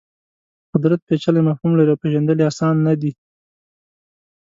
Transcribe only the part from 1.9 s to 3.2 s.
او پېژندل یې اسان نه دي.